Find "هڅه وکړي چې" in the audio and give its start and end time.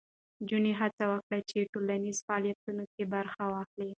0.79-1.55